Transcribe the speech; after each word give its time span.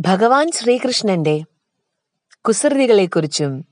ഭഗവാൻ 0.00 0.52
ശ്രീകൃഷ്ണന്റെ 0.52 1.44
കുസൃതികളെക്കുറിച്ചും 2.40 3.64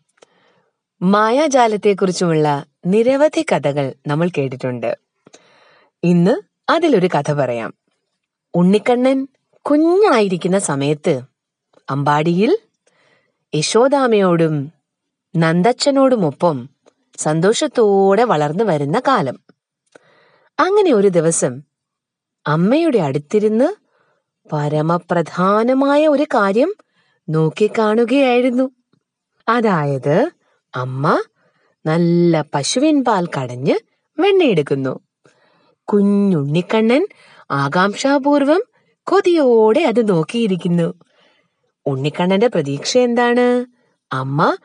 മായാജാലത്തെക്കുറിച്ചുമുള്ള 1.02 2.64
നിരവധി 2.87 3.45
കഥകൾ 3.52 3.95
നമ്മൾ 4.06 4.28
കേട്ടിട്ടുണ്ട്. 4.28 4.99
ഇന്ന് 6.04 6.42
അതിലൊരു 6.70 7.07
കഥ 7.07 7.33
പറയാം. 7.33 7.75
ഉണ്ണിക്കണ്ണൻ 8.54 9.29
കുഞ്ഞായിരിക്കുന്ന 9.61 10.59
സമയത്ത് 10.59 11.20
അമ്പാടിയിൽ 11.90 12.58
യശോദാമയോടും 13.54 14.72
നന്ദച്ചനോടുമൊപ്പം 15.36 16.68
സന്തോഷത്തോടെ 17.16 18.24
വളർന്നു 18.24 18.64
വരുന്ന 18.64 19.02
കാലം. 19.08 19.40
അങ്ങനെ 20.61 20.93
ഒരു 20.93 21.08
ദിവസം 21.08 21.62
അമ്മയുടെ 22.46 22.98
അടുത്തിരുന്ന് 22.98 23.86
പരമപ്രധാനമായ 24.52 26.08
ഒരു 26.08 26.22
കാര്യം 26.22 26.74
നോക്കിക്കാണുകയായിരുന്നു. 27.29 28.71
അതായത് 29.48 30.30
അമ്മ 30.75 31.22
നല്ല 31.86 32.45
പശുവിൻ 32.55 33.05
പാൽ 33.05 33.27
കടഞ്ഞ് 33.27 33.74
വെണ്ണയെടുക്കുന്നു. 34.19 34.98
കുഞ്ഞുണ്ണിക്കണ്ണൻ 35.85 37.07
ആകാംക്ഷാപൂർവം 37.51 38.62
കൊതിയോടെ 39.05 39.80
അത് 39.80 40.09
നോക്കിയിരിക്കുന്നു. 40.09 40.95
ഉണ്ണിക്കണ്ണന്റെ 41.87 42.47
പ്രതീക്ഷ 42.47 42.99
എന്താണ്? 42.99 43.66
അമ്മ 44.13 44.57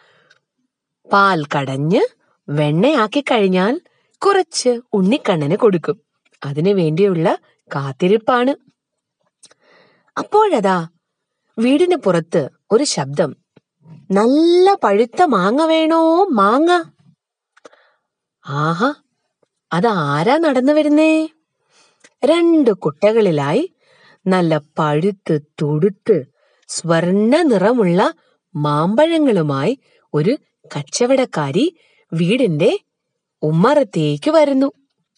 പാൽ 1.14 1.46
കടഞ്ഞ് 1.46 2.02
വെണ്ണയാക്കി 2.50 3.20
കഴിഞ്ഞാൽ 3.20 3.82
കുറച്ച് 4.26 4.82
ഉണ്ണിക്കണ്ണന് 4.94 5.56
കൊടുക്കും. 5.56 6.02
അതിനു 6.46 6.74
വേണ്ടിയുള്ള 6.74 7.38
കാത്തിരിപ്പാണ്. 7.76 8.71
അപ്പോഴതാ 10.18 10.88
വീടിന് 11.60 11.96
പുറത്ത് 11.96 12.50
ഒരു 12.72 12.84
ശബ്ദം. 12.84 13.36
നല്ല 14.12 14.74
പഴുത്ത 14.84 15.22
മാങ്ങ 15.24 15.66
വേണോ 15.66 16.28
മാങ്ങ? 16.32 16.72
ആഹാ 18.48 18.94
അതാരാ 19.74 20.38
നടന്നു 20.38 20.74
വരുന്നേ? 20.74 21.30
രണ്ട് 22.26 22.72
കുട്ടകളിലായി 22.72 23.74
നല്ല 24.28 24.58
പഴുത്ത് 24.80 25.40
തുടുത്ത് 25.62 26.26
സ്വർണ 26.68 27.42
നിറമുള്ള 27.42 28.14
മാമ്പഴങ്ങളുമായി 28.56 29.80
ഒരു 30.14 30.38
കച്ചവടക്കാരി 30.78 31.76
വീടിന്റെ 32.14 32.80
ഉമ്മറത്തേക്ക് 33.44 34.32
വരുന്നു. 34.32 34.72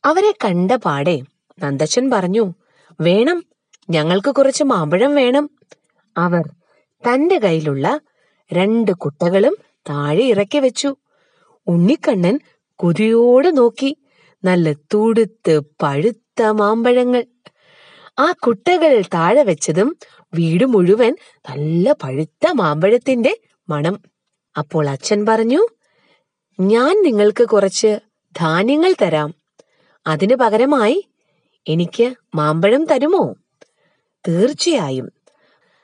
അവരെ 0.06 0.34
കണ്ട 0.46 0.72
പാടെ 0.72 1.22
നന്ദശൻ 1.60 2.12
പറഞ്ഞു 2.12 2.54
വേണം 3.02 3.44
ഞങ്ങൾക്ക് 3.90 4.30
കുറച്ച് 4.30 4.64
മാമ്പഴം 4.64 5.16
വേണം. 5.16 5.50
അവർ 6.18 6.48
തന്റെ 7.08 7.40
കയ്യിലുള്ള 7.40 8.00
രണ്ട് 8.54 8.92
കുട്ടകളും 8.92 9.58
താഴെ 9.90 10.24
ഇറക്കി 10.24 10.58
വെച്ചു. 10.58 10.96
ഉണ്ണിക്കണ്ണൻ 11.68 12.40
കൊതിയോടെ 12.76 13.52
നോക്കി. 13.52 13.98
നല്ല 14.44 14.74
തുടുത്ത് 14.74 15.60
പഴുത്ത 15.60 16.44
മാമ്പഴങ്ങൾ. 16.44 17.24
ആ 18.20 18.32
കുട്ടകൾ 18.32 19.02
താഴെ 19.14 19.44
വെച്ചതും 19.44 19.96
വീട് 20.34 20.66
മുഴുവൻ 20.66 21.18
നല്ല 21.50 21.96
പഴുത്ത 22.04 22.52
മാമ്പഴത്തിന്റെ 22.52 23.38
മണം. 23.70 24.00
അപ്പോൾ 24.58 24.90
അച്ഛൻ 24.90 25.26
പറഞ്ഞു 25.26 25.68
ഞാൻ 26.60 27.04
നിങ്ങൾക്ക് 27.04 27.48
കുറച്ച് 27.48 28.00
ധാന്യങ്ങൾ 28.40 28.96
തരാം. 29.02 29.34
അതിനു 30.08 30.36
പകരമായി 30.36 31.08
എനിക്ക് 31.68 32.16
മാമ്പഴം 32.36 32.86
തരുമോ? 32.86 33.36
തീർച്ചയായും. 34.28 35.12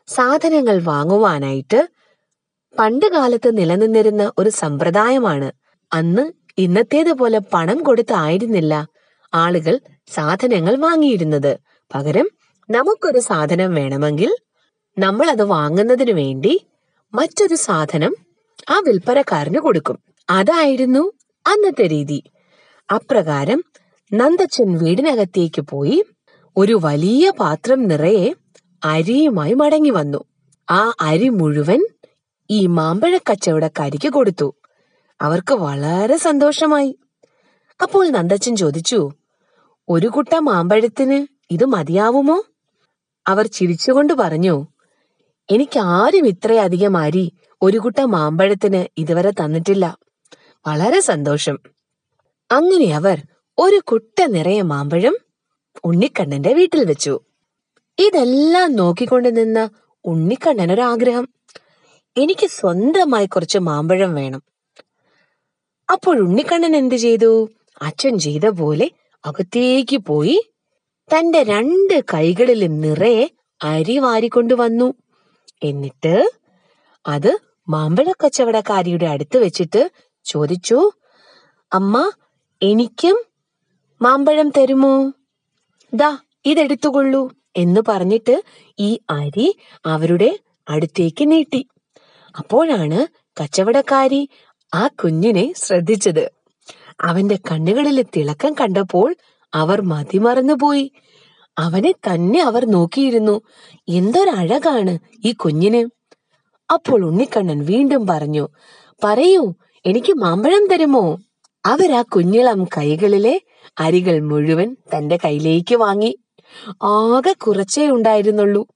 സാധനങ്ങൾ 0.07 0.81
വാങ്ങുവാനായിട്ട് 0.83 1.89
പണ്ട് 2.79 3.05
കാലത്ത് 3.05 3.57
നിലനിന്നിരുന്ന 3.57 4.31
ഒരു 4.37 4.49
സമ്പ്രദായമാണ്. 4.49 5.51
അന്ന് 5.93 6.31
ഇന്നത്തേതുപോലെ 6.57 7.39
പണം 7.53 7.83
കൊടുത്തായിരുന്നില്ല 7.83 8.87
ആളുകൾ 9.33 9.80
സാധനങ്ങൾ 10.14 10.75
വാങ്ങിയിരുന്നത് 10.75 11.58
പകരം 11.95 12.30
നമുക്കൊരു 12.69 13.19
സാധനം 13.19 13.75
വേണമെങ്കിൽ 13.75 14.36
നമ്മൾ 14.99 15.30
അത് 15.30 15.43
വാങ്ങുന്നതിന് 15.43 16.11
വേണ്ടി 16.11 16.67
മറ്റൊരു 17.14 17.55
സാധനം 17.55 18.15
ആ 18.69 18.81
വിൽപ്പനക്കാരന് 18.87 19.58
കൊടുക്കും. 19.58 19.99
അതായിരുന്നു 20.30 21.11
അന്നത്തെ 21.47 21.87
രീതി. 21.87 22.23
അപ്രകാരം 22.95 23.64
നന്ദച്ചൻ 24.14 24.77
വീടിനകത്തേക്ക് 24.77 25.61
പോയി 25.61 26.03
ഒരു 26.59 26.80
വലിയ 26.83 27.31
പാത്രം 27.39 27.87
നിറയെ 27.87 28.36
അരിയുമായി 28.86 29.53
മടങ്ങി 29.53 29.89
വന്നു. 29.89 30.23
ആ 30.71 30.93
അരി 31.02 31.30
മുഴുവൻ 31.30 31.87
ഈ 32.49 32.67
മാമ്പഴ 32.67 33.17
കച്ചവടക്കാരിക്ക് 33.17 34.09
കൊടുത്തു. 34.09 34.53
അവർക്ക് 35.21 35.53
വളരെ 35.53 36.17
സന്തോഷമായി. 36.17 36.99
അപ്പോൾ 37.81 38.09
നന്ദച്ചൻ 38.09 38.55
ചോദിച്ചു 38.55 39.11
ഒരു 39.89 40.08
കുട്ട 40.08 40.36
മാമ്പഴത്തിന് 40.36 41.27
ഇത് 41.52 41.65
മതിയാവുമോ? 41.65 42.43
അവർ 43.27 43.47
ചിരിച്ചുകൊണ്ട് 43.47 44.14
പറഞ്ഞു 44.14 44.67
എനിക്ക് 45.52 45.80
ആരും 45.80 46.27
ഇത്രയധികം 46.27 46.97
അരി 46.97 47.33
ഒരു 47.61 47.77
കുട്ട 47.77 47.99
മാമ്പഴത്തിന് 47.99 48.99
ഇതുവരെ 48.99 49.31
തന്നിട്ടില്ല. 49.31 49.97
വളരെ 50.67 50.99
സന്തോഷം. 50.99 51.59
അങ്ങനെ 52.52 52.95
അവർ 52.95 53.23
ഒരു 53.58 53.81
കുട്ട 53.87 54.21
നിറയെ 54.21 54.61
മാമ്പഴം 54.61 55.17
ഉണ്ണിക്കണ്ണന്റെ 55.83 56.53
വീട്ടിൽ 56.53 56.85
വെച്ചു. 56.85 57.13
ഇതെല്ലാം 57.97 58.75
നോക്കിക്കൊണ്ട് 58.75 59.37
നിന്ന 59.37 59.69
ഉണ്ണിക്കണ്ണനൊരാഗ്രഹം 60.05 61.25
എനിക്ക് 62.17 62.47
സ്വന്തമായി 62.47 63.25
കുറച്ച് 63.25 63.59
മാമ്പഴം 63.59 64.13
വേണം. 64.13 64.41
അപ്പോൾ 65.89 66.19
ഉണ്ണിക്കണ്ണൻ 66.19 66.75
എന്ത് 66.75 66.95
ചെയ്തു? 66.95 67.49
അച്ഛൻ 67.81 68.17
ചെയ്ത 68.17 68.45
പോലെ 68.49 68.87
അകത്തേക്ക് 69.23 69.97
പോയി 69.97 70.37
തന്റെ 71.13 71.43
രണ്ട് 71.43 72.03
കൈകളിലും 72.13 72.81
നിറയെ 72.81 73.25
അരി 73.63 73.97
വാരിക്കൊണ്ടുവന്നു 73.97 74.93
എന്നിട്ട് 75.63 76.29
അത് 77.05 77.31
മാമ്പഴ 77.67 78.11
കച്ചവടക്കാരിയുടെ 78.11 79.05
അടുത്ത് 79.05 79.37
വെച്ചിട്ട് 79.37 79.91
ചോദിച്ചു 80.25 80.91
അമ്മ 81.73 82.11
എനിക്കും 82.61 83.17
മാമ്പഴം 84.01 84.49
തരുമോ? 84.49 85.11
ദാ 85.94 86.17
ഇതെടുത്തുകൊള്ളൂ 86.45 87.32
എന്ന് 87.55 87.82
പറഞ്ഞിട്ട് 87.88 88.44
ഈ 88.80 89.00
അരി 89.10 89.58
അവരുടെ 89.86 90.39
അടുത്തേക്ക് 90.70 91.32
നീട്ടി. 91.32 91.67
അപ്പോഴാണ് 92.39 93.08
കച്ചവടക്കാരി 93.42 94.30
ആ 94.73 94.88
കുഞ്ഞിനെ 94.88 95.54
ശ്രദ്ധിച്ചത്. 95.58 96.32
അവന്റെ 97.02 97.36
കണ്ണുകളിലെ 97.52 98.04
തിളക്കം 98.04 98.54
കണ്ടപ്പോൾ 98.54 99.16
അവർ 99.54 99.82
മതിമറന്നുപോയി. 99.82 100.92
അവനെ 101.58 101.92
തന്നെ 101.92 102.42
അവർ 102.42 102.66
നോക്കിയിരുന്നു. 102.66 103.42
എന്തൊരഴകാണ് 103.89 105.00
ഈ 105.26 105.32
കുഞ്ഞിന്. 105.32 105.89
അപ്പോൾ 106.73 107.06
ഉണ്ണിക്കണ്ണൻ 107.06 107.66
വീണ്ടും 107.66 108.08
പറഞ്ഞു 108.08 108.48
പറയൂ 109.04 109.54
എനിക്ക് 109.86 110.14
മാമ്പഴം 110.14 110.67
തരുമോ? 110.67 111.17
അവർ 111.66 111.92
ആ 111.92 112.02
കുഞ്ഞിളം 112.02 112.64
കൈകളിലെ 112.64 113.42
അരികൾ 113.79 114.19
മുഴുവൻ 114.19 114.77
തന്റെ 114.95 115.17
കയ്യിലേക്ക് 115.25 115.75
വാങ്ങി. 115.75 116.17
ആകെ 116.83 117.33
കുറച്ചേ 117.33 117.89
ഉണ്ടായിരുന്നുള്ളൂ. 117.89 118.67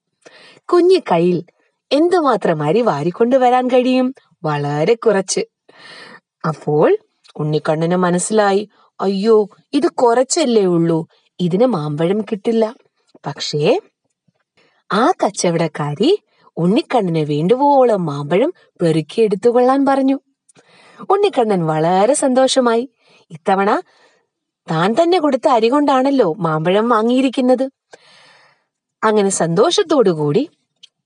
കുഞ്ഞു 0.74 1.00
കയ്യിൽ 1.12 1.44
എന്തുമാത്രം 1.92 2.64
അരി 2.64 2.82
വാരിക്കൊണ്ടുവരാൻ 2.82 3.68
കഴിയും? 3.68 4.14
വളരെ 4.44 4.94
കുറച്ച്. 4.94 5.40
അപ്പോൾ 6.48 6.98
ഉണ്ണിക്കണ്ണന് 7.36 7.96
മനസ്സിലായി. 7.96 8.70
അയ്യോ 9.02 9.50
ഇത് 9.74 9.88
കുറച്ചല്ലേ 9.88 10.66
ഉള്ളൂ. 10.66 11.08
ഇതിന് 11.40 11.66
മാമ്പഴം 11.66 12.22
കിട്ടില്ല. 12.22 12.76
പക്ഷേ 13.26 13.82
ആ 14.94 15.12
കച്ചവടക്കാരി 15.26 16.24
ഉണ്ണിക്കണ്ണന് 16.58 17.18
വേണ്ടുവോളം 17.18 18.06
മാമ്പഴം 18.06 18.54
പെറുക്കിയെടുത്തുകൊള്ളാൻ 18.82 19.86
പറഞ്ഞു. 19.86 20.20
ഉണ്ണിക്കണ്ണൻ 21.10 21.66
വളരെ 21.66 22.14
സന്തോഷമായി. 22.14 22.90
ഇത്തവണ 23.32 23.82
താൻ 24.70 24.94
തന്നെ 24.94 25.20
കൊടുത്ത 25.20 25.48
അരി 25.48 25.68
കൊണ്ടാണല്ലോ 25.68 26.34
മാമ്പഴം 26.40 26.90
വാങ്ങിയിരിക്കുന്നത്. 26.90 27.66
അങ്ങനെ 29.04 29.30
സന്തോഷത്തോടുകൂടി 29.30 30.50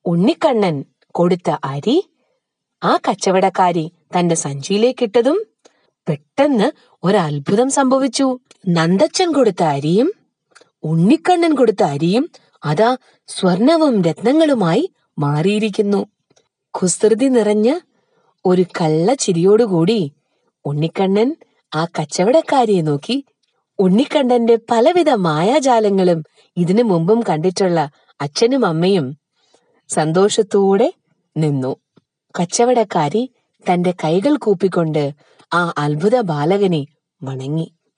ഉണ്ണിക്കണ്ണൻ 0.06 0.86
കൊടുത്ത 1.12 1.50
അരി 1.63 1.98
ആ 2.83 2.98
കച്ചവടക്കാരി 2.98 3.92
തന്റെ 4.18 4.36
സഞ്ചിയിലേക്കിട്ടതും 4.36 5.38
പെട്ടെന്ന് 6.07 6.68
ഒരത്ഭുതം 7.04 7.69
സംഭവിച്ചു. 7.69 8.39
നന്ദച്ചൻ 8.68 9.31
കൊടുത്ത 9.31 9.63
അരിയും 9.63 10.10
ഉണ്ണിക്കണ്ണൻ 10.83 11.56
കൊടുത്ത 11.56 11.83
അരിയും 11.83 12.30
അതാ 12.65 12.98
സ്വർണവും 13.27 14.03
രത്നങ്ങളുമായി 14.03 14.89
മാറിയിരിക്കുന്നു. 15.19 16.01
കുസൃതി 16.74 17.25
നിറഞ്ഞ 17.25 17.80
ഒരു 18.45 18.65
കള്ള 18.81 19.13
ചിരിയോടുകൂടി 19.13 20.12
ഉണ്ണിക്കണ്ണൻ 20.65 21.36
ആ 21.75 21.86
കച്ചവടക്കാരിയെ 21.86 22.81
നോക്കി 22.81 23.25
ഉണ്ണിക്കണ്ണന്റെ 23.79 24.59
പലവിധ 24.71 25.09
മായാജാലങ്ങളും 25.09 26.24
ഇതിനു 26.57 26.83
മുമ്പും 26.83 27.19
കണ്ടിട്ടുള്ള 27.29 27.89
അച്ഛനും 28.21 28.65
അമ്മയും 28.65 29.18
സന്തോഷത്തോടെ 29.89 30.94
നിന്നു. 31.38 31.75
കച്ചവടക്കാരി 32.39 33.33
തന്റെ 33.71 33.91
കൈകൾ 34.03 34.38
കൂപ്പിക്കൊണ്ട് 34.38 35.13
ആ 35.53 35.74
അത്ഭുത 35.77 36.19
ബാലകനെ 36.21 36.85
വണങ്ങി. 37.24 37.76